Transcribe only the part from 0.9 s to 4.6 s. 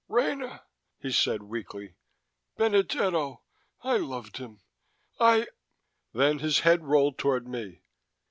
he said weakly. "Benedetto! I loved